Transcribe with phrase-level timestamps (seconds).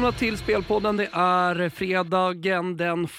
[0.00, 0.96] Välkomna till Spelpodden.
[0.96, 3.10] Det är fredagen den 1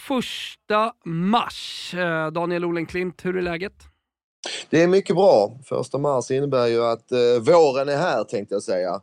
[1.05, 1.93] mars.
[1.93, 3.73] Eh, Daniel Olenklint, hur är läget?
[4.69, 5.59] Det är mycket bra.
[5.65, 9.01] Första mars innebär ju att eh, våren är här tänkte jag säga.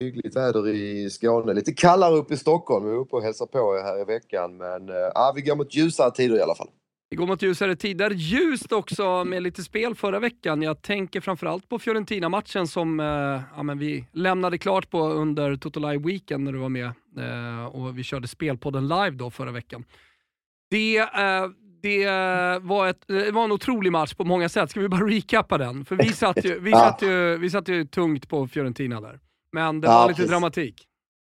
[0.00, 1.54] Hyggligt väder i Skåne.
[1.54, 2.86] Lite kallare upp i Stockholm.
[2.86, 4.56] Vi är uppe och hälsar på er här i veckan.
[4.56, 6.68] Men eh, ja, vi går mot ljusare tider i alla fall.
[7.12, 8.10] Vi går mot ljusare tider.
[8.10, 10.62] Ljust också med lite spel förra veckan.
[10.62, 15.80] Jag tänker framförallt på Fiorentina-matchen som eh, ja, men vi lämnade klart på under Toto
[15.80, 16.84] Live Weekend när du var med
[17.18, 19.84] eh, och vi körde spelpodden live då förra veckan.
[20.70, 21.46] Det, eh,
[21.82, 22.06] det,
[22.62, 24.70] var ett, det var en otrolig match på många sätt.
[24.70, 25.84] Ska vi bara recappa den?
[25.84, 29.20] För vi satt ju, vi satt ju, vi satt ju tungt på Fiorentina där.
[29.52, 30.30] Men det var Ja, lite precis.
[30.30, 30.86] dramatik.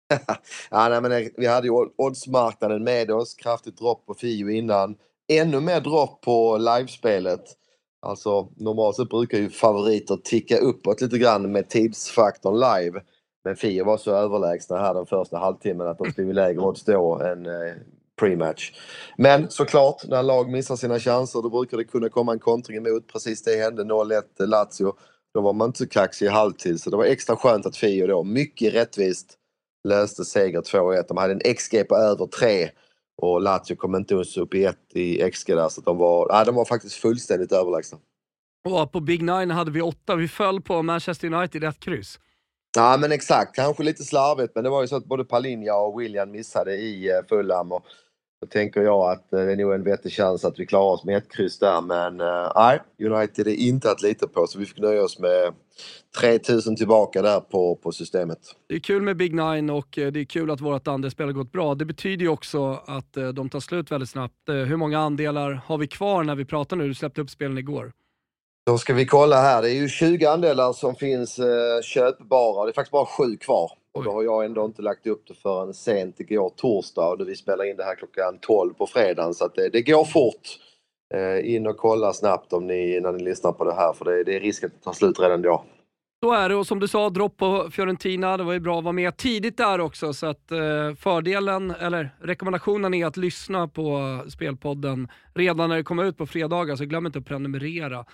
[0.71, 3.33] ja, nej, men det- vi hade ju oddsmarknaden med oss.
[3.35, 4.95] Kraftigt dropp på Fio innan.
[5.37, 7.43] Ännu mer dropp på livespelet.
[8.01, 13.01] Alltså normalt sett brukar ju favoriter ticka uppåt lite grann med tidsfaktorn live.
[13.43, 16.83] Men Fio var så överlägsna här den första halvtimmen att de skulle ju lägre odds
[16.83, 17.73] då än eh,
[18.21, 18.71] pre-match.
[19.17, 23.07] Men såklart, när lag missar sina chanser då brukar det kunna komma en kontring emot.
[23.07, 24.93] Precis det hände 0-1 eh, Lazio.
[25.33, 28.07] Då var man inte så kaxig i halvtid så det var extra skönt att Fio
[28.07, 29.37] då, mycket rättvist,
[29.87, 31.05] löste seger 2-1.
[31.07, 32.69] De hade en XG på över 3
[33.21, 36.27] och Lazio kom inte ens upp i 1 i XG där så att de var,
[36.31, 37.97] nej, de var faktiskt fullständigt överlägsna.
[38.69, 40.15] Och på Big Nine hade vi åtta.
[40.15, 42.19] Vi föll på Manchester United ett kryss.
[42.75, 46.01] Ja men exakt, kanske lite slarvigt men det var ju så att både Palinja och
[46.01, 47.85] William missade i eh, Fulham och
[48.43, 51.03] då tänker jag att eh, det är nog en vettig chans att vi klarar oss
[51.03, 54.65] med ett kryss där men eh, nej, United är inte att lita på så vi
[54.65, 55.53] fick nöja oss med
[56.19, 58.39] 3000 tillbaka där på, på systemet.
[58.69, 61.33] Det är kul med Big Nine och eh, det är kul att vårt andelsspel har
[61.33, 61.75] gått bra.
[61.75, 64.35] Det betyder ju också att de tar slut väldigt snabbt.
[64.47, 66.87] Hur många andelar har vi kvar när vi pratar nu?
[66.87, 67.91] Du släppte upp spelen igår.
[68.65, 72.71] Då ska vi kolla här, det är ju 20 andelar som finns eh, köpbara, det
[72.71, 73.71] är faktiskt bara sju kvar.
[73.93, 77.35] Och då har jag ändå inte lagt upp det förrän sent igår torsdag och vi
[77.35, 80.59] spelar in det här klockan 12 på fredagen så att det, det går fort.
[81.13, 84.23] Eh, in och kolla snabbt om ni, när ni lyssnar på det här för det,
[84.23, 85.63] det är risk att det tar slut redan då.
[86.23, 88.37] Så är det och som du sa, dropp på Fiorentina.
[88.37, 92.15] Det var ju bra att vara med tidigt där också så att eh, fördelen, eller
[92.21, 97.05] rekommendationen är att lyssna på spelpodden redan när det kommer ut på fredagar så glöm
[97.05, 98.05] inte att prenumerera.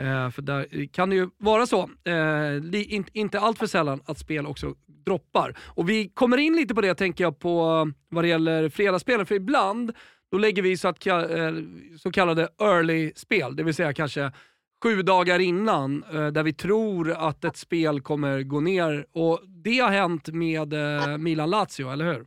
[0.00, 4.00] Eh, för där kan det ju vara så, eh, li, in, inte allt för sällan,
[4.06, 4.74] att spel också
[5.06, 5.58] droppar.
[5.64, 7.58] Och vi kommer in lite på det tänker jag på
[8.08, 9.92] vad det gäller fredagsspelen, för ibland
[10.30, 11.16] då lägger vi så, att, eh,
[11.98, 14.32] så kallade early-spel, det vill säga kanske
[14.82, 19.06] sju dagar innan eh, där vi tror att ett spel kommer gå ner.
[19.12, 22.26] Och Det har hänt med eh, Milan-Lazio, eller hur?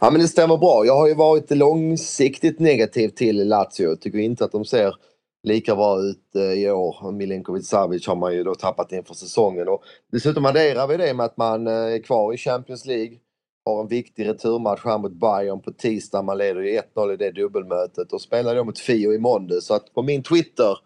[0.00, 0.86] Ja men det stämmer bra.
[0.86, 3.88] Jag har ju varit långsiktigt negativ till Lazio.
[3.88, 4.94] Jag tycker inte att de ser
[5.42, 7.12] lika bra ut eh, i år.
[7.12, 9.68] Milinkovic Savic har man ju då tappat inför säsongen.
[9.68, 13.18] Och dessutom adderar vi det med att man eh, är kvar i Champions League.
[13.64, 16.22] Har en viktig returmatch här mot Bayern på tisdag.
[16.22, 19.60] Man leder ju 1-0 i det dubbelmötet och spelar då mot Fio i måndag.
[19.60, 20.78] Så att på min Twitter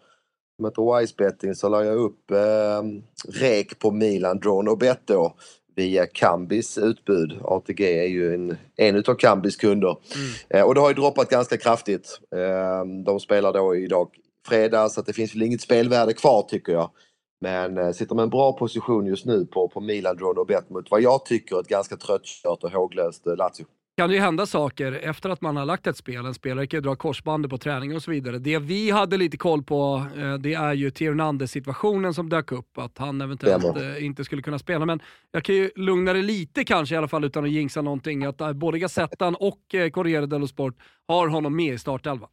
[0.55, 2.83] som heter Wisebetting så la jag upp eh,
[3.41, 5.35] rek på Milan Drawn och bet då
[5.75, 7.39] via Kambis utbud.
[7.43, 9.97] ATG är ju en, en utav Kambis kunder.
[10.49, 12.19] Eh, och det har ju droppat ganska kraftigt.
[12.35, 14.09] Eh, de spelar då idag
[14.47, 16.91] fredag så att det finns väl inget spelvärde kvar tycker jag.
[17.41, 20.69] Men eh, sitter med en bra position just nu på, på Milan Drawn och bet
[20.69, 23.65] mot vad jag tycker ett ganska tröttkört och håglöst eh, Lazio.
[23.97, 26.25] kan det ju hända saker efter att man har lagt ett spel.
[26.25, 28.39] En spelare kan ju dra korsbandet på träning och så vidare.
[28.39, 32.77] Det vi hade lite koll på, eh, det är ju Theo situationen som dök upp,
[32.77, 34.85] att han eventuellt eh, inte skulle kunna spela.
[34.85, 34.99] Men
[35.31, 38.41] jag kan ju lugna det lite kanske i alla fall utan att jinxa någonting, att
[38.41, 40.75] eh, både Gazettan och Corriere dello Sport
[41.07, 42.29] har honom med i startelvan.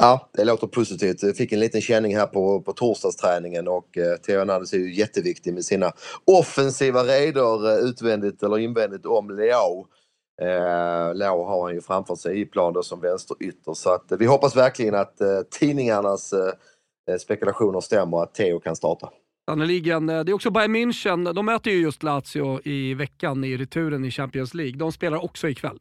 [0.00, 1.22] Ja, det låter positivt.
[1.22, 4.94] Jag fick en liten känning här på, på torsdagsträningen och eh, Theo Hernandez är ju
[4.94, 5.92] jätteviktig med sina
[6.24, 9.86] offensiva raider eh, utvändigt eller invändigt om Leao.
[10.42, 14.18] Eh, Leao har han ju framför sig i plan då som vänsterytter så att eh,
[14.18, 16.52] vi hoppas verkligen att eh, tidningarnas eh,
[17.10, 19.10] eh spekulationer stämmer att Theo kan starta.
[19.50, 20.08] Sannerligen.
[20.08, 21.32] Eh, det är också Bayern München.
[21.32, 24.76] De möter ju just Lazio i veckan i returen i Champions League.
[24.78, 25.78] De spelar också ikväll.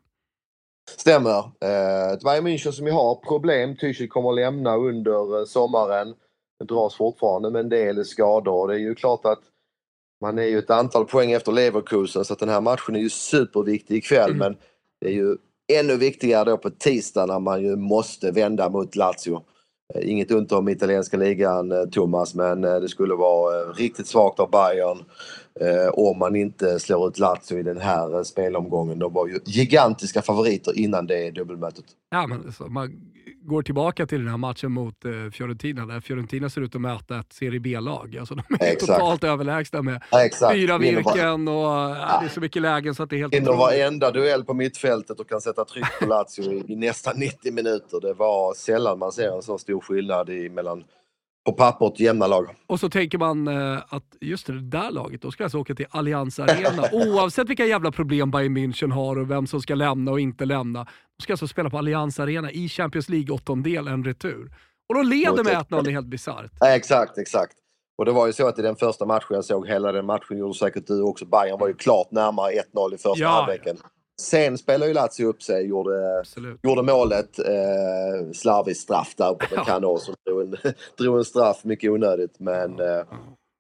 [0.90, 1.38] Stämmer.
[1.40, 3.78] Eh, Bayern München som ju har problem.
[3.78, 6.14] Tyschel kommer att lämna under eh, sommaren.
[6.60, 8.68] Det dras fortfarande med en del skador.
[8.68, 9.40] Det är ju klart att
[10.22, 13.10] man är ju ett antal poäng efter Leverkusen så att den här matchen är ju
[13.10, 14.38] superviktig ikväll mm.
[14.38, 14.58] men
[15.02, 15.38] det är ju
[15.74, 19.44] ännu viktigare då på tisdag när man ju måste vända mot Lazio.
[19.94, 24.52] Eh, inget ont om italienska ligan eh, Thomas men det skulle vara riktigt svagt av
[24.52, 25.04] Bayern
[25.94, 29.00] om man inte slår ut Lazio i den här spelomgången.
[29.00, 31.86] De var ju gigantiska favoriter innan det dubbelmötet.
[32.12, 33.12] Ja, men alltså, man
[33.46, 37.20] går tillbaka till den här matchen mot eh, Fiorentina, där Fiorentina ser ut att möta
[37.20, 38.18] ett Serie B-lag.
[38.20, 39.00] Alltså, de är Exakt.
[39.00, 40.54] totalt överlägsna med Exakt.
[40.54, 42.18] fyra virken och ja.
[42.22, 45.20] det är så mycket lägen så att det är helt Vinner varenda duell på mittfältet
[45.20, 48.02] och kan sätta tryck på Lazio i, i nästan 90 minuter.
[48.02, 50.84] Det var sällan man ser en så stor skillnad i, mellan
[51.46, 52.56] på pappret jämna lag.
[52.68, 55.86] Och så tänker man eh, att just det där laget, då ska alltså åka till
[55.90, 56.84] Allianz Arena.
[56.92, 60.84] Oavsett vilka jävla problem Bayern München har och vem som ska lämna och inte lämna.
[61.18, 64.52] De ska alltså spela på Allianz Arena i Champions League åttondel, en retur.
[64.90, 66.52] Och de leder med 1-0, det är helt bisarrt.
[66.60, 67.54] Ja, exakt, exakt.
[67.98, 70.38] Och det var ju så att i den första matchen jag såg, hela den matchen
[70.38, 73.78] gjorde säkert du också, Bayern var ju klart närmare 1-0 i första ja, halvleken.
[73.84, 73.90] Ja.
[74.22, 76.24] Sen spelade ju Lazio upp sig, gjorde,
[76.64, 77.40] gjorde målet.
[77.40, 79.64] Eh, slarvigt straff där på ja.
[79.64, 80.58] Cano som drog en,
[80.98, 82.40] drog en straff, mycket onödigt.
[82.40, 83.04] Men eh,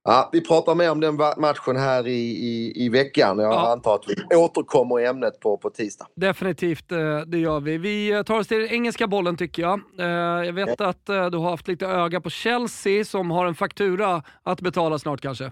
[0.03, 3.39] ja, vi pratar mer om den matchen här i, i, i veckan.
[3.39, 3.71] Jag ja.
[3.71, 6.07] antar att vi återkommer i ämnet på, på tisdag.
[6.15, 7.77] Definitivt, eh, det gör vi.
[7.77, 9.81] Vi tar oss till den engelska bollen tycker jag.
[9.99, 13.55] Eh, jag vet att eh, du har haft lite öga på Chelsea som har en
[13.55, 15.51] faktura att betala snart kanske.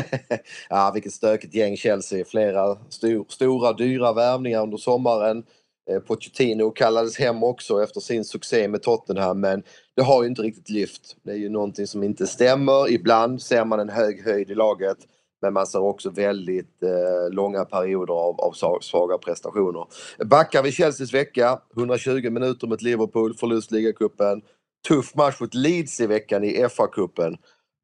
[0.68, 2.24] ja, vilket stökigt gäng Chelsea.
[2.24, 5.44] Flera stor, stora dyra värvningar under sommaren.
[5.90, 9.62] Eh, Pochettino kallades hem också efter sin succé med Tottenham men
[9.96, 11.16] det har ju inte riktigt lyft.
[11.22, 12.90] Det är ju någonting som inte stämmer.
[12.90, 14.98] Ibland ser man en hög höjd i laget
[15.42, 19.86] men man ser också väldigt eh, långa perioder av, av svaga prestationer.
[20.24, 24.42] Backar vi Chelseas vecka, 120 minuter mot Liverpool, förlust ligacupen.
[24.88, 27.36] Tuff match mot Leeds i veckan i FA-cupen.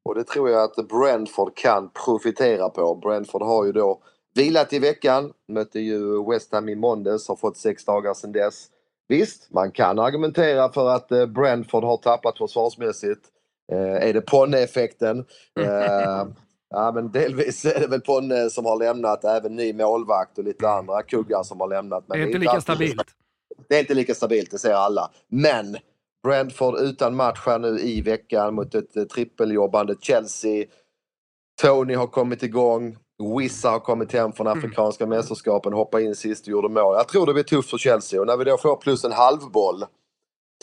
[0.05, 2.95] Och det tror jag att Brentford kan profitera på.
[2.95, 4.01] Brentford har ju då
[4.35, 8.67] vilat i veckan, mötte ju West Ham i måndags, har fått sex dagar sedan dess.
[9.07, 13.21] Visst, man kan argumentera för att eh, Brentford har tappat försvarsmässigt.
[13.71, 15.25] Eh, är det Ponne-effekten?
[15.59, 16.27] Eh,
[16.69, 20.69] ja, men delvis är det väl Ponne som har lämnat, även ny målvakt och lite
[20.69, 22.03] andra kuggar som har lämnat.
[22.07, 23.07] Men det är inte lika stabilt.
[23.67, 25.11] Det är inte lika stabilt, det ser alla.
[25.27, 25.77] Men
[26.23, 30.65] Brentford utan match här nu i veckan mot ett eh, trippeljobbande Chelsea.
[31.61, 32.97] Tony har kommit igång.
[33.39, 34.59] Wissa har kommit hem från mm.
[34.59, 35.17] Afrikanska mm.
[35.17, 36.95] mästerskapen, hoppade in sist och gjorde mål.
[36.95, 39.85] Jag tror det blir tufft för Chelsea och när vi då får plus en halvboll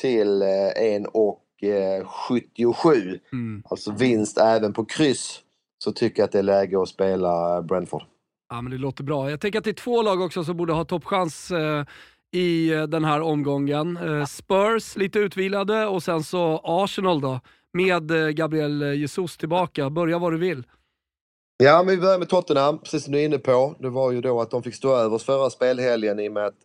[0.00, 1.14] till 1,77,
[1.62, 3.62] eh, mm.
[3.70, 5.40] alltså vinst även på kryss,
[5.84, 8.02] så tycker jag att det är läge att spela Brentford.
[8.50, 9.30] Ja, men det låter bra.
[9.30, 11.84] Jag tänker att det är två lag också som borde ha toppchans eh,
[12.32, 13.96] i eh, den här omgången.
[13.96, 17.40] Eh, Spurs lite utvilade och sen så Arsenal då
[17.72, 19.90] med eh, Gabriel Jesus tillbaka.
[19.90, 20.66] Börja var du vill.
[21.62, 23.74] Ja, men vi börjar med Tottenham, precis som du är inne på.
[23.78, 26.62] Det var ju då att de fick stå över förra spelhelgen i och med att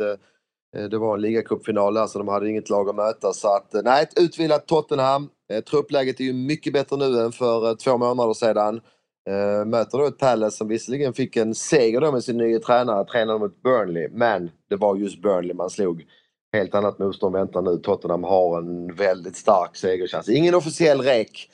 [0.89, 3.33] det var en ligacupfinal där så de hade inget lag att möta.
[3.33, 5.29] Så att, nej, ett utvilat Tottenham.
[5.69, 8.81] Truppläget är ju mycket bättre nu än för två månader sedan.
[9.29, 13.05] Uh, möter då ett Palace som visserligen fick en seger då med sin nya tränare,
[13.05, 16.05] tränaren mot Burnley, men det var just Burnley man slog.
[16.53, 17.77] Helt annat motstånd väntar nu.
[17.77, 20.29] Tottenham har en väldigt stark segerchans.
[20.29, 21.49] Ingen officiell rek.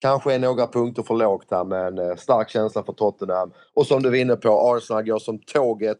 [0.00, 3.52] Kanske är några punkter för lågt här men eh, stark känsla för Tottenham.
[3.74, 5.98] Och som du var inne på, Arsenal går som tåget.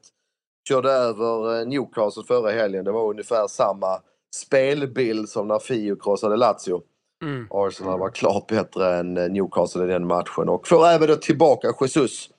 [0.69, 2.85] Körde över eh, Newcastle förra helgen.
[2.85, 4.01] Det var ungefär samma
[4.35, 6.83] spelbild som när Fio krossade Lazio.
[7.25, 7.47] Mm.
[7.51, 11.75] Arsenal var klart bättre än eh, Newcastle i den matchen och får även då tillbaka
[11.81, 12.31] Jesus.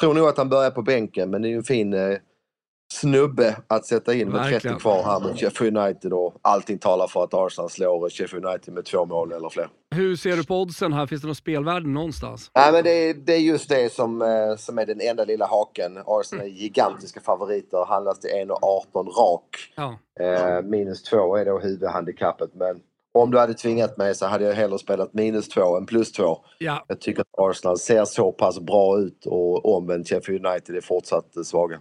[0.00, 2.16] Tror nog att han börjar på bänken men det är ju en fin, eh,
[2.92, 4.60] snubbe att sätta in med Verkligen.
[4.60, 8.74] 30 kvar här mot Sheffield United och allting talar för att Arsenal slår Sheffield United
[8.74, 9.68] med två mål eller fler.
[9.94, 11.06] Hur ser du på oddsen här?
[11.06, 12.50] Finns det något spelvärde någonstans?
[12.54, 15.46] Nej, men det, är, det är just det som, eh, som är den enda lilla
[15.46, 15.98] haken.
[16.06, 19.72] Arsenal är gigantiska favoriter, handlas till 1,18 rak.
[19.76, 19.98] Ja.
[20.20, 22.80] Eh, minus två är då huvudhandikappet, men
[23.14, 26.44] om du hade tvingat mig så hade jag hellre spelat minus två än plus två.
[26.58, 26.84] ja.
[26.88, 31.46] Jag tycker att Arsenal ser så pass bra ut och omvänt Sheffield United är fortsatt
[31.46, 31.80] svaga.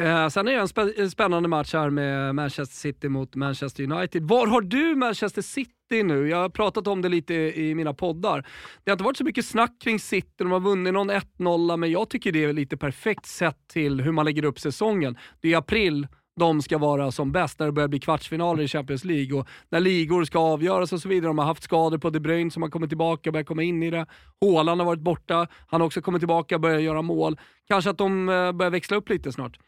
[0.00, 3.82] Eh, sen är det en spä- en spännande match här med Manchester City mot Manchester
[3.92, 4.22] United.
[4.22, 6.28] Var har du Manchester City nu?
[6.28, 8.46] Jag har pratat om det lite i mina poddar.
[8.84, 11.90] Det har inte varit så mycket snack kring City, de har vunnit någon 1-0, men
[11.90, 15.16] jag tycker det är lite perfekt sett till hur man lägger upp säsongen.
[15.40, 18.68] Det är i april de ska vara som bäst när det börjar bli kvartsfinaler i
[18.68, 21.28] Champions League och när ligor ska avgöras och så vidare.
[21.28, 23.82] De har haft skador på De Bruyne som har kommit tillbaka och börjat komma in
[23.82, 24.06] i det.
[24.40, 27.40] Haaland har varit borta, han har också kommit tillbaka och börjat göra mål.
[27.68, 29.58] Kanske att de eh, börjar växla upp lite snart.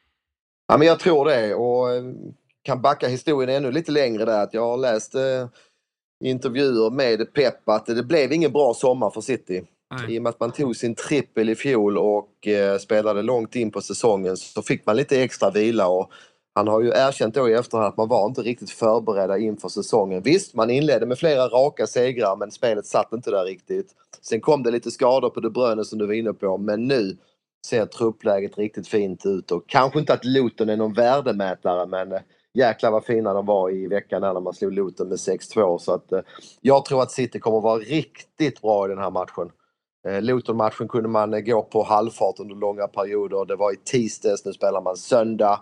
[0.69, 2.05] Ja, men jag tror det och eh,
[2.63, 4.43] kan backa historien ännu lite längre där.
[4.43, 5.49] Att jag har läst eh,
[6.25, 9.65] intervjuer med Pep att det blev ingen bra sommar för City.
[9.95, 10.15] Nej.
[10.15, 13.71] I och med att man tog sin trippel i fjol och eh, spelade långt in
[13.71, 15.89] på säsongen så fick man lite extra vila.
[15.89, 16.13] Och
[16.55, 20.23] han har ju erkänt då i efterhand att man var inte riktigt förberedda inför säsongen.
[20.23, 23.95] Visst, man inledde med flera raka segrar men spelet satt inte där riktigt.
[24.23, 27.17] Sen kom det lite skador på De Bruyne som du var inne på men nu
[27.67, 32.21] ser truppläget riktigt fint ut och kanske inte att Luton är någon värdemätare men eh,
[32.55, 36.13] jäklar vad fina de var i veckan när man slog Luton med 6-2 så att
[36.13, 36.21] eh,
[36.61, 39.51] jag tror att City kommer vara riktigt bra i den här matchen.
[40.09, 43.45] Eh, Luton-matchen kunde man gå på halvfart under långa perioder.
[43.45, 45.61] Det var i tisdags, nu spelar man söndag.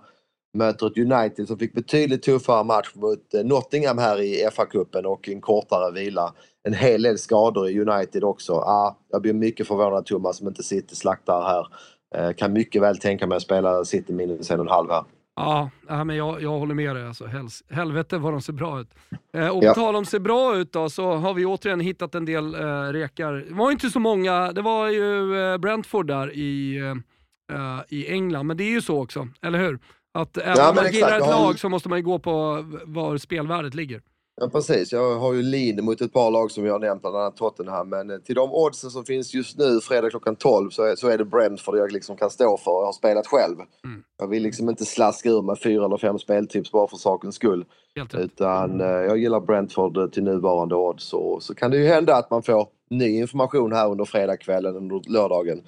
[0.59, 5.29] Möter ett United som fick betydligt tuffare match mot eh, Nottingham här i FA-cupen och
[5.29, 6.35] en kortare vila.
[6.69, 8.53] En hel del skador i United också.
[8.53, 11.67] Ah, jag blir mycket förvånad Thomas om inte City slaktar här.
[12.15, 15.05] Eh, kan mycket väl tänka mig att spela City minus en och en halv här.
[15.37, 17.07] Ja, ja, men jag, jag håller med dig.
[17.07, 17.27] Alltså.
[17.27, 18.89] Hels, helvete vad de ser bra ut.
[19.35, 19.69] Eh, och Ja.
[19.75, 22.83] på tal om ser bra ut då, så har vi återigen hittat en del eh,
[22.93, 23.33] rekar.
[23.33, 28.09] Det var inte så många, det var ju eh, Brentford där i, eh, eh, i
[28.13, 29.79] England, men det är ju så också, eller hur?
[30.13, 32.65] Att även Ja, om man gillar ett Jag lag så måste man ju gå på
[32.85, 34.03] var spelvärdet ligger.
[34.41, 37.17] Ja precis, jag har ju lead mot ett par lag som jag har nämnt, bland
[37.17, 37.89] annat Tottenham.
[37.89, 41.09] Men eh, till de oddsen som finns just nu, fredag klockan 12, så är, så
[41.09, 43.57] är det Brentford jag liksom kan stå för och har spelat själv.
[43.85, 44.03] Mm.
[44.19, 47.65] Jag vill liksom inte slaska ur med fyra eller fem speltips bara för sakens skull.
[47.97, 48.21] Helt rätt.
[48.21, 51.05] Utan eh, jag gillar Brentford eh, till nuvarande odds.
[51.05, 55.13] Så, så kan det ju hända att man får ny information här under fredagskvällen, under
[55.13, 55.63] lördagen.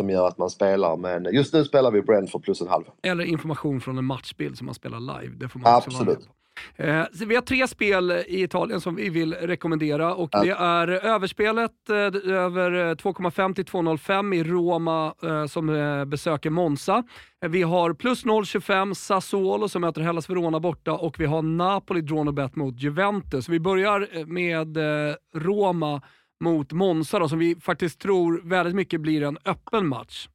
[0.00, 0.96] Som gör att man spelar.
[0.96, 2.84] Men just nu spelar vi Brentford plus en halv.
[3.02, 5.34] Eller information från en matchbild som man spelar live.
[5.36, 6.28] Det får man också vara med Absolut.
[6.28, 6.34] på.
[6.76, 11.90] Eh, vi har tre spel i Italien som vi vill rekommendera och det är överspelet
[11.90, 17.02] eh, över eh, 2,5 till 2,05 i Roma eh, som eh, besöker Monza.
[17.44, 22.00] Eh, vi har plus 0,25 Sassuolo som möter Hellas Verona borta och vi har Napoli
[22.00, 23.48] drawn och bet mot Juventus.
[23.48, 26.02] Vi börjar eh, med eh, Roma
[26.40, 30.28] mot Monza då, som vi faktiskt tror väldigt mycket blir en öppen match.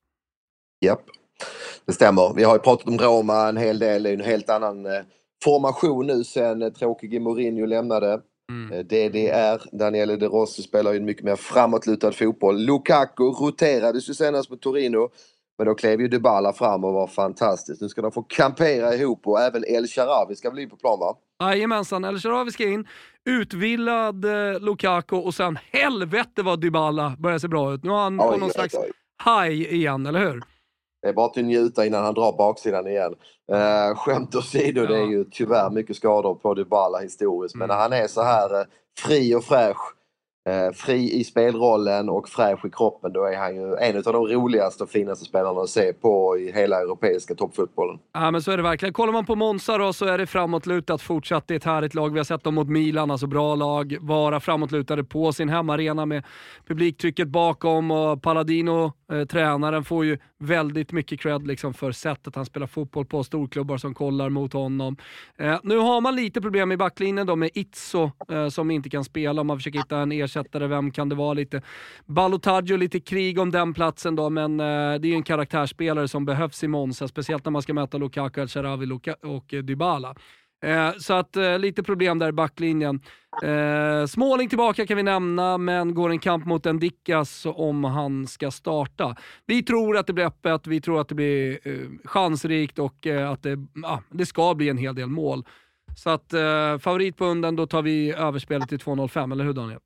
[0.82, 1.04] Japp,
[1.86, 2.34] det stämmer.
[2.36, 4.04] Vi har ju pratat om Roma en hel del.
[4.04, 5.02] Det är en helt annan eh,
[5.44, 8.22] formation nu sen eh, tråkige Mourinho lämnade.
[8.52, 8.72] Mm.
[8.72, 12.66] Eh, DDR, Daniele De Rossi spelar ju en mycket mer framåtlutad fotboll.
[12.66, 15.10] Lukaku roterades ju senast med Torino.
[15.58, 17.82] Men då klev ju Dybala fram och var fantastiskt.
[17.82, 21.16] Nu ska de få kampera ihop och även El Sharawi ska bli på plan va?
[21.50, 22.88] Jajamensan, El Sharawi ska in.
[23.26, 27.84] Utvilad eh, Lukaku och sen helvete vad Dybala börjar se bra ut.
[27.84, 28.92] Nu har han på Oj, någon oj, slags oj.
[29.26, 30.44] high igen, eller hur?
[31.02, 33.16] Det är bara att njuta innan han drar baksidan igen.
[33.54, 35.06] Uh, skämt åsido, det är Ja.
[35.12, 37.56] ju tyvärr mycket skador på Dybala historiskt.
[37.56, 37.76] Men Mm.
[37.76, 38.66] när han är så här eh,
[39.00, 39.94] fri och fräsch, eh,
[40.50, 44.28] Eh, fri i spelrollen och fräsch i kroppen, då är han ju en av de
[44.28, 48.00] roligaste och finaste spelarna att se på i hela europeiska toppfotbollen.
[48.14, 48.94] Ja men så är det verkligen.
[48.94, 51.48] Kollar man på Monza då så är det framåtlutat fortsatt.
[51.48, 52.14] Det är ett härligt lag.
[52.14, 53.98] Vi har sett dem mot Milan, alltså bra lag.
[54.02, 56.24] Vara framåtlutade på sin hemmaarena med
[56.68, 62.46] publiktrycket bakom och Palladino, eh, tränaren, får ju väldigt mycket cred liksom för sättet han
[62.46, 63.24] spelar fotboll på.
[63.24, 64.98] Storklubbar som kollar mot honom.
[65.38, 69.04] Eh, nu har man lite problem i backlinjen då med Itzo eh, som inte kan
[69.04, 69.44] spela.
[69.44, 70.68] Man försöker hitta en ersättare.
[70.68, 71.34] Vem kan det vara?
[71.34, 71.62] Lite
[72.06, 74.66] Balotaggio, lite krig om den platsen då, men eh,
[75.00, 78.42] det är ju en karaktärsspelare som behövs i Monza, speciellt när man ska möta Lukaku,
[78.42, 78.92] El Sharawi
[79.24, 80.16] och eh, Dybala.
[80.63, 83.02] Eh, så att eh, lite problem där i backlinjen.
[83.44, 88.28] Eh, Småling tillbaka kan vi nämna, men går en kamp mot en Dickas om han
[88.28, 89.16] ska starta.
[89.46, 93.32] Vi tror att det blir öppet, vi tror att det blir eh, chansrikt och eh,
[93.32, 95.46] att det, ah, det ska bli en hel del mål.
[95.96, 99.80] Så att eh, favorit på unden, då tar vi överspelet till 2,05, eller hur Daniel?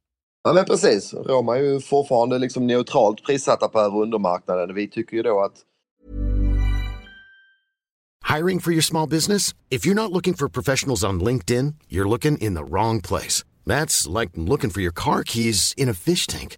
[0.47, 4.75] Ja men precis, Roma är ju fortfarande liksom neutralt prissatta på och undermarknaden.
[4.75, 5.53] Vi tycker ju då att
[8.35, 9.53] Hiring for your small business?
[9.69, 13.43] If you're not looking for professionals on LinkedIn, you're looking in the wrong place.
[13.65, 16.57] That's like looking for your car keys in a fish tank.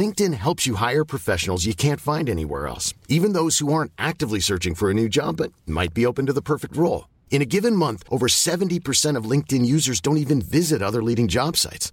[0.00, 4.40] LinkedIn helps you hire professionals you can't find anywhere else, even those who aren't actively
[4.40, 7.08] searching for a new job but might be open to the perfect role.
[7.30, 11.56] In a given month, over 70% of LinkedIn users don't even visit other leading job
[11.56, 11.92] sites.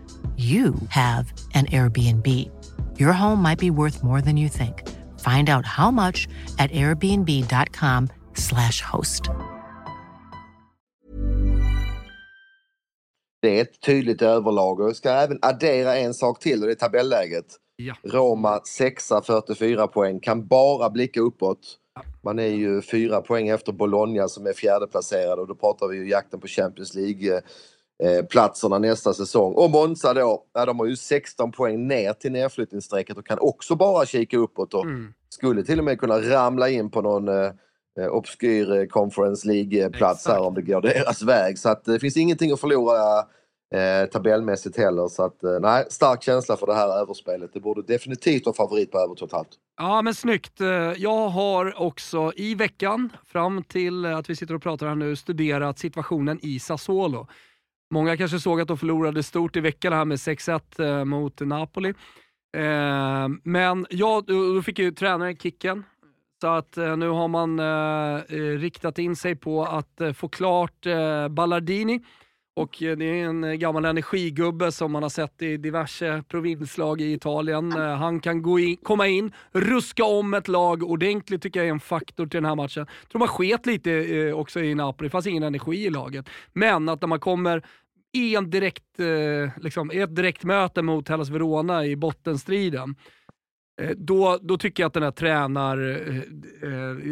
[0.37, 2.27] you have an Airbnb.
[2.99, 4.87] Your home might be worth more than you think.
[5.19, 9.29] Find out how much at airbnb.com/slash host.
[13.41, 16.73] Det är ett tydligt överlag och jag ska även addera en sak till och det
[16.73, 17.45] är tabelläget.
[17.75, 17.95] Ja.
[18.03, 21.77] Roma 6 44 poäng, kan bara blicka uppåt.
[22.23, 26.09] Man är ju fyra poäng efter Bologna som är fjärdeplacerad och då pratar vi ju
[26.09, 27.41] jakten på Champions League
[28.01, 29.53] eh, platserna nästa säsong.
[29.53, 33.75] Och Monza då, ja, de har ju 16 poäng ner till nedflyttningsstrecket och kan också
[33.75, 35.13] bara kika uppåt och Mm.
[35.29, 37.51] skulle till och med kunna ramla in på någon eh,
[37.99, 41.59] eh, obskyr eh, Conference League-plats här om det går deras väg.
[41.59, 43.19] Så att det finns ingenting att förlora
[43.75, 45.07] eh, tabellmässigt heller.
[45.07, 47.49] Så att eh, nej, stark känsla för det här överspelet.
[47.53, 49.45] Det borde definitivt vara favorit på över 2,5.
[49.77, 50.59] Ja, men snyggt.
[50.97, 55.79] Jag har också i veckan, fram till att vi sitter och pratar här nu, studerat
[55.79, 57.27] situationen i Sassuolo.
[57.91, 61.89] Många kanske såg att de förlorade stort i veckan här med 6-1 eh, mot Napoli.
[62.57, 65.83] Eh, Men ja, då fick ju tränaren kicken.
[66.41, 70.27] Så att eh, nu har man eh, eh riktat in sig på att eh, få
[70.27, 72.01] klart eh, Ballardini.
[72.53, 77.01] Och eh, det är en eh, gammal energigubbe som man har sett i diverse provinslag
[77.01, 77.71] i Italien.
[77.71, 81.71] Eh, Han kan gå in, komma in, ruska om ett lag ordentligt tycker jag är
[81.71, 82.85] en faktor till den här matchen.
[83.01, 86.29] Jag tror man sket lite också i Napoli, det fanns ingen energi i laget.
[86.53, 87.65] Men att när man kommer
[88.13, 88.83] i, en direkt,
[89.61, 92.95] liksom, ett direkt möte mot Hellas Verona i bottenstriden,
[93.95, 95.77] då, då tycker jag att den här tränar,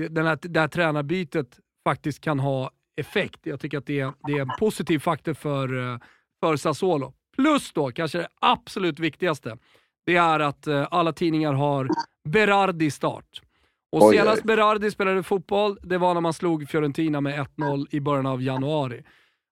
[0.10, 3.40] den här, det här tränarbytet faktiskt kan ha effekt.
[3.44, 6.00] Jag tycker att det är, det är en positiv faktor för, eh,
[6.40, 7.14] för Sassuolo.
[7.36, 9.58] Plus då, kanske det absolut viktigaste,
[10.06, 11.88] det är att eh, alla tidningar har
[12.30, 13.42] Berardi start.
[13.92, 14.48] Och Oj, senast oj.
[14.48, 19.04] Berardi spelade fotboll, det var när man slog Fiorentina med 1-0 i början av januari.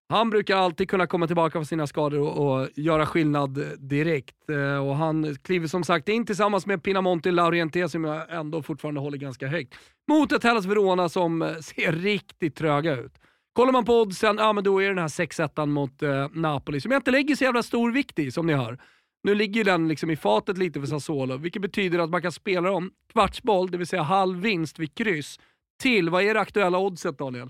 [0.10, 4.50] Han brukar alltid kunna komma tillbaka från sina skador och, och göra skillnad direkt.
[4.50, 9.02] Eh, och han kliver som sagt in tillsammans med Pinamonti Laurienté som jag ändå fortfarande
[9.02, 9.76] håller ganska högt.
[10.08, 13.14] Mot ett Hellas Verona som eh, ser riktigt tröga ut.
[13.58, 16.82] Kollar man på oddsen, ja men då är det den här 6-1 mot eh, Napoli
[16.82, 18.78] som jag inte lägger så jävla stor vikt i som ni hör.
[19.24, 22.70] Nu ligger den liksom i fatet lite för Sassuolo, vilket betyder att man kan spela
[22.70, 25.40] dem kvartsboll, det vill säga halv vinst vid kryss,
[25.82, 27.50] till, vad är det aktuella oddset Daniel?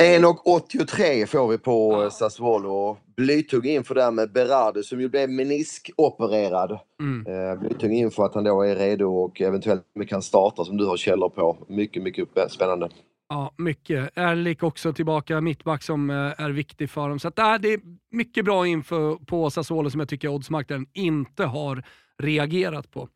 [0.00, 2.02] 1,83 får vi på Ja.
[2.02, 2.10] ja.
[2.10, 2.96] Sassuolo.
[3.16, 6.78] Blytung inför där med Berardi som ju blev meniskopererad.
[7.00, 7.26] Mm.
[7.26, 10.96] Eh, Blytung inför att han då är redo och eventuellt kan starta som du har
[10.96, 11.56] källor på.
[11.68, 12.88] Mycket, mycket spännande.
[13.28, 14.10] Ja, mycket.
[14.14, 17.18] Erlik också tillbaka, mittback som eh, är viktig för dem.
[17.18, 21.44] Så att, äh, det är mycket bra info på Sassuolo som jag tycker oddsmarknaden inte
[21.44, 21.82] har
[22.18, 23.08] reagerat på.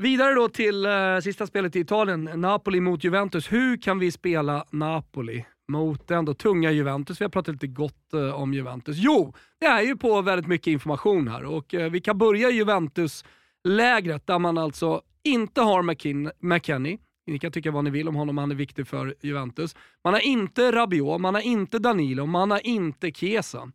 [0.00, 3.52] Vidare då till eh, sista spelet i Italien, Napoli mot Juventus.
[3.52, 7.20] Hur kan vi spela Napoli mot ändå tunga Juventus?
[7.20, 8.96] Vi har pratat lite gott eh, om Juventus.
[8.98, 12.52] Jo, det är ju på väldigt mycket information här och eh, vi kan börja i
[12.52, 16.98] Juventus-lägret där man alltså inte har McKin- McKennie.
[17.26, 19.76] Ni kan tycka vad ni vill om honom, han är viktig för Juventus.
[20.04, 23.72] Man har inte Rabiot, man har inte Danilo, man har inte Chiesa.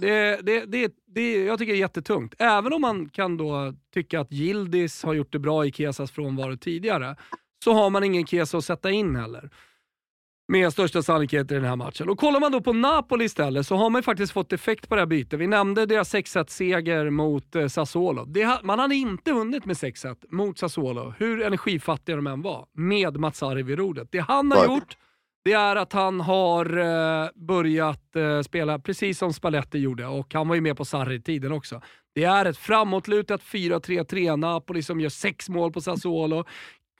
[0.00, 2.34] Det, det, det, det, jag tycker det är jättetungt.
[2.38, 6.56] Även om man kan då tycka att Gildis har gjort det bra i Chiesas frånvaro
[6.56, 7.16] tidigare,
[7.64, 9.50] så har man ingen Chiesa att sätta in heller.
[10.50, 12.08] Med största sannolikhet i den här matchen.
[12.08, 14.94] Och kollar man då på Napoli istället så har man ju faktiskt fått effekt på
[14.94, 15.40] det här bytet.
[15.40, 18.24] Vi nämnde deras 6-1-seger mot eh, Sassuolo.
[18.24, 23.16] Det, man hade inte vunnit med 6-1 mot Sassuolo, hur energifattiga de än var, med
[23.16, 24.08] Mazzari vid rodret.
[24.12, 24.96] Det han har gjort,
[25.44, 30.48] det är att han har eh, börjat eh, spela precis som Spalletti gjorde och han
[30.48, 31.80] var ju med på Sarri-tiden också.
[32.14, 36.44] Det är ett framåtlutat 4-3-3 Napoli som gör sex mål på Sassuolo.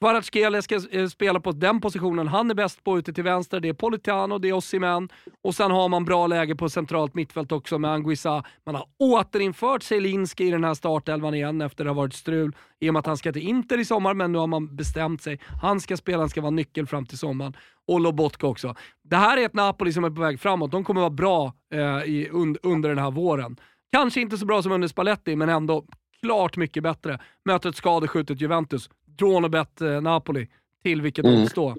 [0.00, 3.60] Kvaratskhelia ska eh, spela på den positionen han är bäst på ute till vänster.
[3.60, 5.08] Det är Politano, det är Osimhen
[5.42, 8.44] och sen har man bra läge på centralt mittfält också med Anguissa.
[8.66, 12.90] Man har återinfört Zelinski i den här startelvan igen efter det har varit strul i
[12.90, 15.40] och med att han ska till Inter i sommar, men nu har man bestämt sig.
[15.62, 17.56] Han ska spela, han ska vara nyckel fram till sommaren.
[17.88, 18.74] Och Lobotka också.
[19.02, 20.70] Det här är ett Napoli som är på väg framåt.
[20.70, 23.56] De kommer vara bra eh, i, und, under den här våren.
[23.92, 25.84] Kanske inte så bra som under Spalletti, men ändå
[26.22, 27.18] klart mycket bättre.
[27.44, 28.90] Möter ett skadeskjutet Juventus.
[29.20, 30.48] Dronobet eh, Napoli.
[30.82, 31.42] Till vilket mm.
[31.42, 31.74] odds då?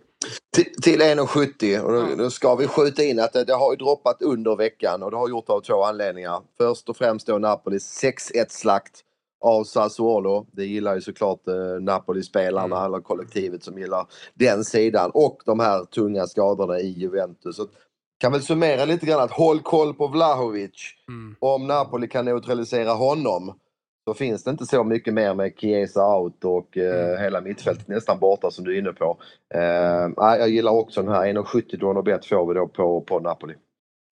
[0.55, 3.77] Till, till 1,70 och då, då, ska vi skjuta in att det, det, har ju
[3.77, 6.41] droppat under veckan och det har gjort av två anledningar.
[6.57, 9.03] Först och främst då Napolis 6-1 slakt
[9.41, 10.47] av Sassuolo.
[10.51, 12.85] Det gillar ju såklart eh, Napoli-spelarna mm.
[12.85, 17.55] eller kollektivet som gillar den sidan och de här tunga skadorna i Juventus.
[17.55, 17.67] Så
[18.17, 20.93] kan väl summera lite grann att håll koll på Vlahovic.
[21.07, 21.35] Mm.
[21.39, 23.53] Om Napoli kan neutralisera honom
[24.11, 27.21] så finns det inte så mycket mer med Chiesa out och eh, mm.
[27.21, 29.17] hela mittfältet nästan borta som du är inne på.
[29.53, 33.53] Eh, jag gillar också den här 1,70 Donor bet får vi då på, på Napoli.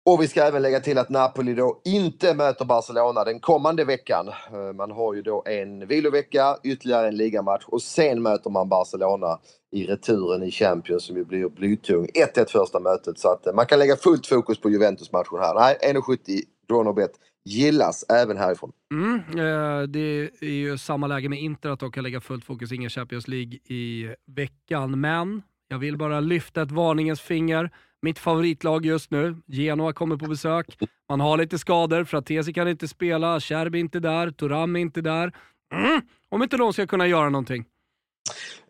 [0.05, 4.27] Och vi ska även lägga till att Napoli då inte möter Barcelona den kommande veckan.
[4.27, 9.39] Eh, man har ju då en vilovecka, ytterligare en ligamatch och sen möter man Barcelona
[9.71, 12.07] i returen i Champions som ju blir blytung.
[12.35, 15.53] 1-1 första mötet så att eh, man kan lägga fullt fokus på Juventus-matchen här.
[15.55, 17.12] Nej, 1,70 draw bet
[17.45, 18.71] gillas även härifrån.
[18.91, 22.71] Mm, eh, det är ju samma läge med Inter att de kan lägga fullt fokus,
[22.71, 24.99] ingen Champions League i veckan.
[25.02, 27.71] Men jag vill bara lyfta ett varningens finger.
[28.02, 30.78] Mitt favoritlag just nu, Genoa kommer på besök.
[31.10, 35.02] Man har lite skador, Fratesi kan inte spela, Cherby är inte där, Turam är inte
[35.02, 35.34] där.
[35.73, 37.65] Mm, om inte de ska kunna göra någonting.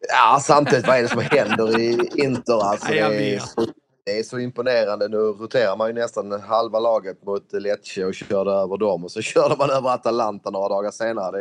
[0.10, 2.64] Ja, samtidigt, vad är det som händer i Inter?
[2.64, 3.00] Alltså, det,
[3.36, 3.66] är så,
[4.06, 5.08] det är så imponerande.
[5.08, 9.22] Nu roterar man ju nästan halva laget mot Lecce och körde över dem och så
[9.32, 11.38] körde man över Atalanta några dagar senare.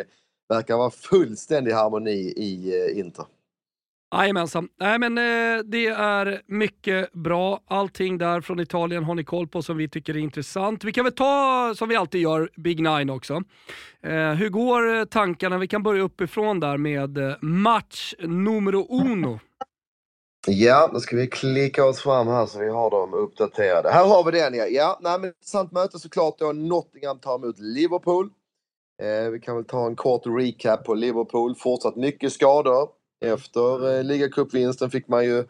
[0.49, 3.25] Det verkar vara fullständig harmoni i eh, Inter.
[4.15, 4.69] Jajamensan.
[4.81, 7.61] Nej men eh, det är mycket bra.
[7.67, 10.85] Allting där från Italien har ni koll på som vi tycker är intressant.
[10.85, 13.43] Vi kan väl ta, som vi alltid gör, Big Nine också.
[14.03, 15.59] Eh, hur går eh, tankarna?
[15.59, 19.41] Vi kan börja uppifrån där med eh, match numero uno.
[20.51, 23.91] Ja, då ska vi klicka oss fram här så vi har dem uppdaterade.
[23.91, 24.67] Här har vi den ja.
[24.67, 26.53] Ja, nej, men intressant möte såklart då.
[26.53, 28.31] Nottingham tar emot Liverpool.
[29.03, 31.55] Eh, vi kan väl ta en kort recap på Liverpool.
[31.55, 32.89] Fortsatt mycket skador.
[33.25, 35.45] Efter eh, ligacupvinsten fick man ju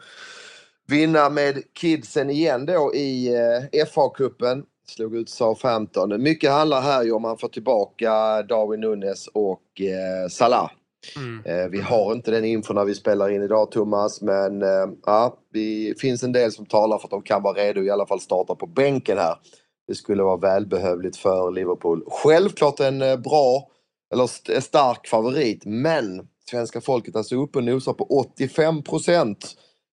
[0.86, 4.62] vinna med kidsen igen då i eh, FA-cupen.
[4.88, 6.22] Slog ut Southampton.
[6.22, 10.70] Mycket handlar här ju om man får tillbaka Darwin Nunes och eh, Salah.
[11.16, 11.42] Mm.
[11.44, 15.38] Eh, vi har inte den info när vi spelar in idag Thomas men eh, ja,
[15.52, 18.20] det finns en del som talar för att de kan vara redo i alla fall
[18.20, 19.36] starta på bänken här.
[19.86, 22.04] Det skulle vara välbehövligt för Liverpool.
[22.10, 23.68] Självklart en eh, bra
[24.14, 29.36] eller stark favorit men svenska folket alltså uppe och nosar på 85%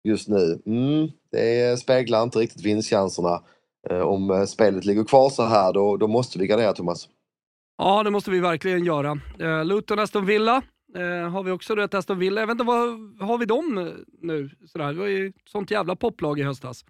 [0.04, 0.62] just nu.
[0.66, 3.42] Mm, det speglar inte riktigt vinstchanserna.
[4.04, 7.08] Om spelet ligger kvar så här då, då måste vi gardera Thomas.
[7.78, 9.20] Ja, det måste vi verkligen göra.
[9.40, 10.62] Eh, Luton Aston Villa
[10.96, 12.42] eh, har vi också rätt Aston Villa.
[12.42, 12.90] Jag vet inte, vad
[13.30, 14.50] har vi dem nu?
[14.68, 14.94] Sådär.
[14.94, 16.86] Det var ju sånt jävla poplag i höstas.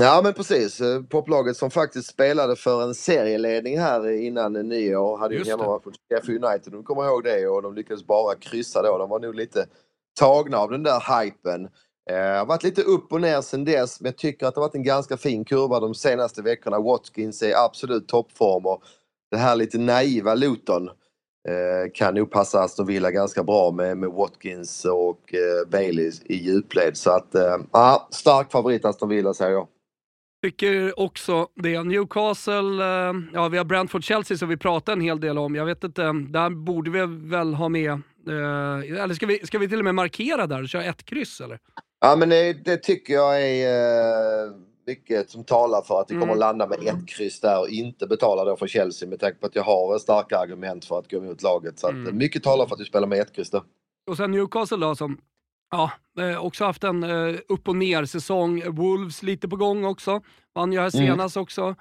[0.00, 0.80] Ja men precis.
[0.80, 5.94] Eh, poplaget som faktiskt spelade för en serieledning här innan nyår hade ju hemma mot
[6.10, 6.72] Sheffield United.
[6.72, 8.98] De kommer ihåg det och de lyckades bara kryssa då.
[8.98, 9.66] De var nog lite
[10.20, 11.68] tagna av den där hypen.
[12.06, 14.60] Det eh, har varit lite upp och ner sen dess men jag tycker att det
[14.60, 16.80] har varit en ganska fin kurva de senaste veckorna.
[16.80, 18.82] Watkins är absolut toppform och
[19.30, 20.94] det här lite naiva Luton eh,
[21.94, 25.34] kan nog passa Aston Villa ganska bra med, med Watkins och
[25.70, 26.96] Bailey i djupled.
[26.96, 27.28] Så att,
[27.72, 29.68] ja, stark favorit Aston Villa säger jag.
[30.42, 31.82] Tycker också det.
[31.82, 35.54] Newcastle, eh, ja vi har Brentford-Chelsea som vi pratar en hel del om.
[35.54, 39.68] Jag vet inte, där borde vi väl ha med, eh, eller ska vi, ska vi
[39.68, 41.58] till och med markera där och köra ett kryss eller?
[42.00, 44.52] Ja men det, det tycker jag är eh,
[44.86, 46.38] mycket som talar för att vi kommer mm.
[46.38, 49.54] landa med ett kryss där och inte betala då för Chelsea med tanke på att
[49.54, 51.78] jag har starka argument för att gå emot laget.
[51.78, 52.16] Så att, mm.
[52.16, 53.62] mycket talar för att vi spelar med ett kryss där.
[54.10, 55.18] Och sen Newcastle då som
[55.70, 58.62] Ja, eh, också haft en eh, upp och ner säsong.
[58.70, 60.20] Wolves lite på gång också.
[60.54, 61.06] Vann ju här mm.
[61.06, 61.74] senast också.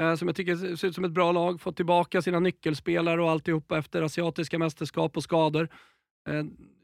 [0.00, 1.60] Eh, som jag tycker ser ut som ett bra lag.
[1.60, 5.68] Fått tillbaka sina nyckelspelare och alltihopa efter asiatiska mästerskap och skador.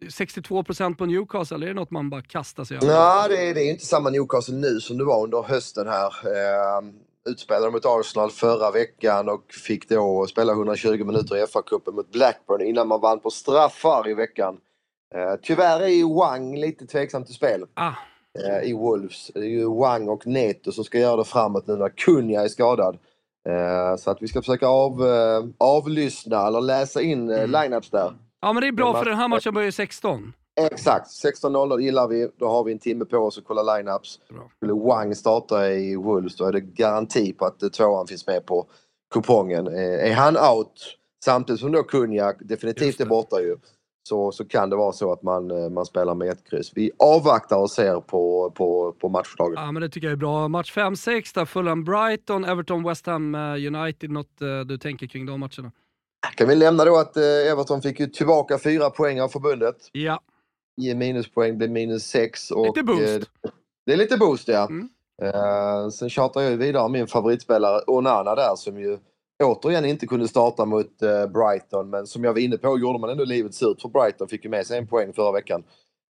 [0.00, 2.86] 62% på Newcastle, är det något man bara kastar sig över?
[2.86, 6.06] Nej, det är, det är inte samma Newcastle nu som det var under hösten här.
[6.06, 6.82] Eh,
[7.30, 12.66] utspelade mot Arsenal förra veckan och fick då spela 120 minuter i FA-cupen mot Blackburn
[12.66, 14.56] innan man vann på straffar i veckan.
[15.14, 17.64] Eh, tyvärr är ju Wang lite tveksam till spel.
[17.74, 17.92] Ah.
[18.38, 19.30] Eh, I Wolves.
[19.34, 22.48] Det är ju Wang och Neto som ska göra det framåt nu när Kunja är
[22.48, 22.98] skadad.
[23.48, 25.02] Eh, så att vi ska försöka av,
[25.58, 27.50] avlyssna eller läsa in mm.
[27.50, 28.12] lineups där.
[28.44, 30.32] Ja men det är bra för den här matchen börjar 16.
[30.72, 32.28] Exakt, 16.00 gillar vi.
[32.38, 34.20] Då har vi en timme på oss att kolla lineups.
[34.28, 34.50] Bra.
[34.56, 38.46] Skulle Wang starta i Wolves då är det garanti på att eh, tvåan finns med
[38.46, 38.66] på
[39.14, 39.66] kupongen.
[39.66, 43.56] Eh, Är han out samtidigt som då Kunjak definitivt är borta ju
[44.08, 46.72] så, så kan det vara så att man, eh, man spelar med ett kryss.
[46.74, 49.54] Vi avvaktar och ser på, på, på matchdagen.
[49.56, 50.48] Ja, men det tycker jag är bra.
[50.48, 53.34] Match 5-6 där, Fulham Brighton, Everton West Ham
[53.74, 54.10] United.
[54.10, 55.72] Något du tänker kring de matcherna?
[56.34, 59.76] Kan vi nämna då att eh, Everton fick ju tillbaka fyra poäng av förbundet.
[59.92, 60.20] Ja,
[60.80, 62.50] 10 minuspoäng blev minus 6.
[62.50, 63.02] Och, lite boost.
[63.02, 63.50] eh,
[63.86, 64.66] det är lite boost ja.
[64.66, 64.88] Mm.
[65.22, 68.98] Eh, sen tjatar jag ju vidare min favoritspelare Onana där som ju
[69.44, 73.10] återigen inte kunde starta mot eh, Brighton men som jag var inne på gjorde man
[73.10, 74.28] ändå livet surt för Brighton.
[74.28, 75.64] Fick ju med sig en poäng förra veckan.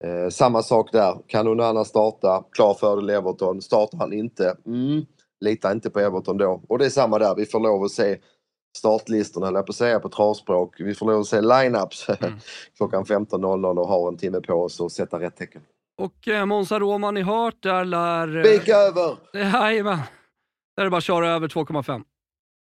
[0.04, 1.17] Eh, samma sak där.
[1.28, 2.43] Kan Onana starta?
[2.52, 3.62] Klar fördel Everton.
[3.62, 4.58] Startar han inte?
[4.65, 5.06] Mm,
[5.41, 6.62] lita inte på Everton då.
[6.67, 7.36] Och det är samma där.
[7.36, 8.17] Vi får lov att se
[8.78, 10.76] startlistorna höll jag på att säga på travspråk.
[10.80, 12.34] Vi får lov att se lineups Mm.
[12.78, 15.62] klockan 15.00 och har en timme på oss att sätta rätt tecken.
[15.98, 18.38] Och eh, Monza Roma, ni hört, där lär...
[18.38, 19.18] eh, Spika över!
[19.34, 19.98] Jajamän.
[20.76, 22.04] Där är det bara att köra över 2,5.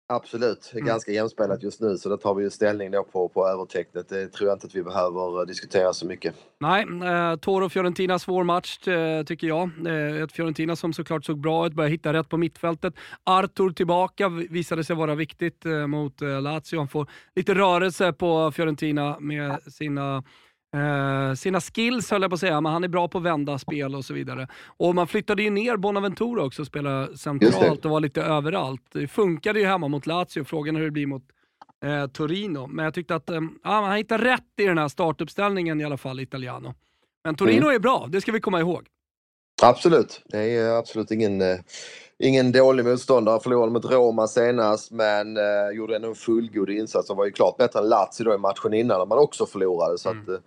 [0.07, 0.85] Absolut, Mm.
[0.85, 4.09] ganska jämspelat just nu så då tar vi ju ställning då på, på övertecknet.
[4.09, 6.35] Det tror jag inte att vi behöver eh, diskutera så mycket.
[6.59, 9.69] Nej, eh, Toro-Fiorentina svår match eh, tycker jag.
[9.87, 12.93] Eh, ett Fiorentina som såklart såg bra ut, började hitta rätt på mittfältet.
[13.23, 16.77] Artur tillbaka visade sig vara viktigt eh, mot eh, Lazio.
[16.77, 20.23] Han får lite rörelse på Fiorentina med sina
[20.75, 23.59] Eh, sina skills höll jag på att säga, men han är bra på att vända
[23.59, 24.47] spel och så vidare.
[24.77, 28.81] Och man flyttade ju ner Bonaventura också och spela Just centralt och var lite överallt.
[28.93, 31.23] Det funkade ju hemma mot Lazio, frågan är hur det blir mot
[31.85, 32.67] eh, Torino.
[32.67, 36.19] Men jag tyckte att eh, han hittade rätt i den här startuppställningen i alla fall,
[36.19, 36.73] Italiano.
[37.23, 37.75] Men Torino Mm.
[37.75, 38.87] är bra, det ska vi komma ihåg.
[39.63, 41.57] Absolut, det är absolut ingen, eh,
[42.19, 43.39] ingen dålig motståndare.
[43.39, 45.43] Förlorade mot Roma senast men eh,
[45.75, 48.73] gjorde ändå en fullgod insats och var ju klart bättre än Lazio då i matchen
[48.73, 49.97] innan när man också förlorade.
[49.97, 50.23] Så Mm.
[50.35, 50.41] att,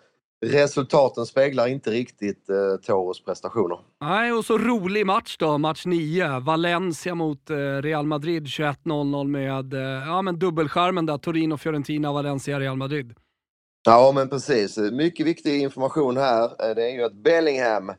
[0.47, 3.79] resultaten speglar inte riktigt eh, Toros prestationer.
[4.01, 6.39] Nej, och så rolig match då, match 9.
[6.41, 12.61] Valencia mot eh, Real Madrid 21.00 med eh, ja, men dubbelskärmen där, Torino, Fiorentina, Valencia,
[12.61, 13.15] Real Madrid.
[13.87, 14.79] Ja men precis.
[14.79, 16.45] Mycket viktig information här.
[16.69, 17.93] Eh, Det är ju att Bellingham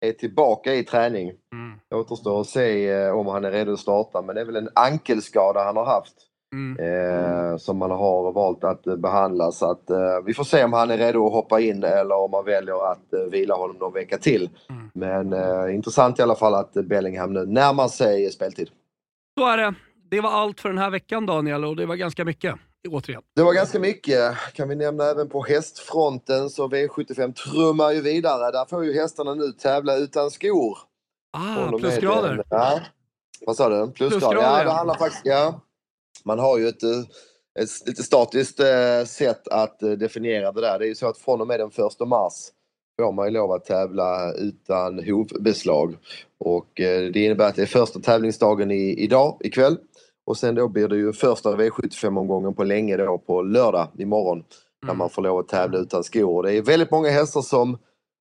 [0.00, 1.28] är tillbaka i träning.
[1.28, 1.78] Mm.
[1.90, 4.56] Det återstår att se eh, om han är redo att starta men det är väl
[4.56, 6.14] en ankelskada han har haft.
[6.52, 6.78] Mm.
[6.78, 9.52] eh, som man har valt att eh, behandla.
[9.52, 12.30] Så att, eh, vi får se om han är redo att hoppa in eller om
[12.30, 14.50] man väljer att eh, vila honom någon vecka till.
[14.70, 14.90] Mm.
[14.94, 18.70] Men eh, intressant i alla fall att Bellingham nu närmar sig speltid.
[19.38, 19.74] Så är det.
[20.10, 22.54] Det var allt för den här veckan Daniel och det var ganska mycket,
[22.88, 23.22] återigen.
[23.36, 24.36] Det var ganska mycket.
[24.54, 28.50] Kan vi nämna även på hästfronten så V75 trummar ju vidare.
[28.50, 30.78] Där får ju hästarna nu tävla utan skor.
[31.32, 32.44] Ah, plusgrader.
[32.50, 32.80] Ja.
[33.46, 33.92] Vad sa du?
[33.92, 34.10] Plusgrader?
[34.10, 34.64] Plusgrader, ja.
[34.64, 35.26] det handlar faktiskt...
[35.26, 35.60] Ja.
[36.24, 36.98] Man har ju ett, eh,
[37.60, 40.78] ett lite statiskt eh, sätt att eh, definiera det där.
[40.78, 42.32] Det är ju så att från och med den 1 mars
[43.00, 45.96] får man ju lov att tävla utan hovbeslag.
[46.40, 49.76] Och det innebär att det är första tävlingsdagen i, idag, ikväll.
[50.26, 54.44] Och sen då blir det ju första V75-omgången på länge då på lördag imorgon.
[54.82, 54.98] När Mm.
[54.98, 56.42] man får lov att tävla utan skor.
[56.42, 57.78] Det är väldigt många hästar som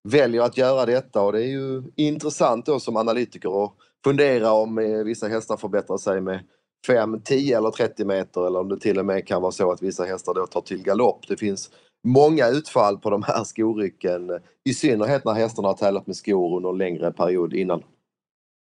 [0.09, 4.75] väljer att göra detta och det är ju intressant då som analytiker att fundera om
[5.05, 6.39] vissa hästar förbättrar sig med
[6.87, 9.81] 5, 10 eller 30 meter eller om det till och med kan vara så att
[9.81, 11.27] vissa hästar då tar till galopp.
[11.27, 11.69] Det finns
[12.07, 14.29] många utfall på de här skorycken
[14.65, 17.83] i synnerhet när hästarna har tävlat med skor under en längre period innan.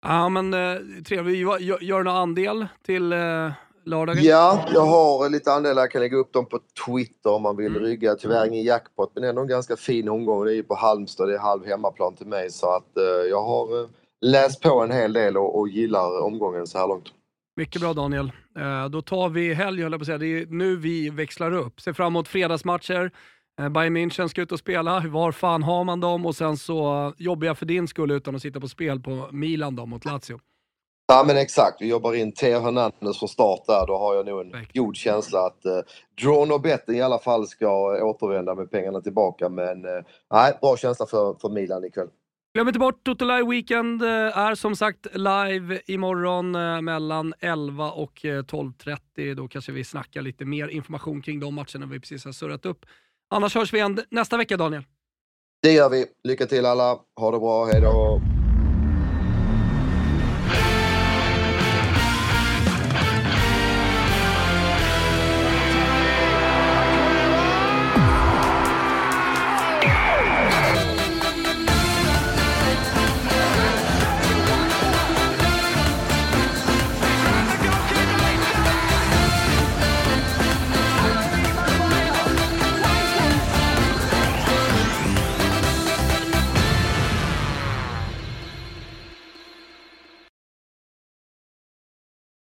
[0.07, 1.38] Ja, men eh, trevligt.
[1.38, 3.18] Gör, gör någon andel till eh,
[3.85, 4.25] lördagen?
[4.25, 5.83] Ja, jag har lite andelar.
[5.83, 7.83] Jag kan lägga upp dem på Twitter om man vill Mm.
[7.83, 8.14] rygga.
[8.14, 10.44] Tyvärr ingen jackpot men ändå en ganska fin omgång.
[10.44, 13.42] Det är ju på Halmstad, det är halv hemmaplan till mig så att eh, jag
[13.42, 13.88] har eh,
[14.20, 17.09] läst på en hel del och, och gillar omgången så här långt.
[17.56, 18.32] Mycket bra Daniel.
[18.58, 20.18] Eh, då tar vi helg höll jag på att säga.
[20.18, 21.80] Det är nu vi växlar upp.
[21.80, 23.10] Ser fram emot fredagsmatcher.
[23.60, 25.00] Eh, Bayern München ska ut och spela.
[25.00, 26.26] Var fan har man dem?
[26.26, 29.76] Och sen så jobbar jag för din skull utan att sitta på spel på Milan
[29.76, 30.40] då, mot Lazio.
[31.06, 33.86] Ja men exakt, vi jobbar in Theo Hernandez från start där.
[33.86, 34.76] Då har jag nog en Perfekt.
[34.76, 35.78] god känsla att eh,
[36.22, 37.68] Drawn och Betting i alla fall ska
[38.04, 39.48] återvända med pengarna tillbaka.
[39.48, 42.08] Men eh, nej, bra känsla för, för Milan ikväll.
[42.54, 47.90] Glöm inte bort Toto Live Weekend eh, är som sagt live imorgon eh, mellan 11
[47.90, 49.34] och eh, 12.30.
[49.34, 52.86] Då kanske vi snackar lite mer information kring de matcherna vi precis har surrat upp.
[53.30, 54.84] Annars hörs vi igen nästa vecka Daniel.
[55.62, 56.06] Det gör vi.
[56.24, 56.98] Lycka till alla.
[57.20, 57.64] Ha det bra.
[57.64, 58.20] Hej då.